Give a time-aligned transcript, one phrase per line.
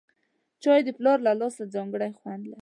[0.63, 2.59] چای د پلار له لاسه ځانګړی خوند لري